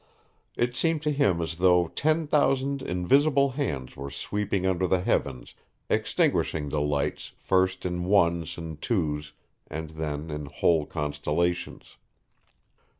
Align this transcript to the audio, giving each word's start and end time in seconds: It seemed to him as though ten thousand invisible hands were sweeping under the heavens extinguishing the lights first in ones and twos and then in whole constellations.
It 0.57 0.75
seemed 0.75 1.03
to 1.03 1.11
him 1.11 1.39
as 1.43 1.57
though 1.57 1.89
ten 1.89 2.25
thousand 2.25 2.81
invisible 2.81 3.51
hands 3.51 3.95
were 3.95 4.09
sweeping 4.09 4.65
under 4.65 4.87
the 4.87 5.01
heavens 5.01 5.53
extinguishing 5.91 6.69
the 6.69 6.81
lights 6.81 7.33
first 7.37 7.85
in 7.85 8.05
ones 8.05 8.57
and 8.57 8.81
twos 8.81 9.33
and 9.67 9.91
then 9.91 10.31
in 10.31 10.47
whole 10.47 10.87
constellations. 10.87 11.97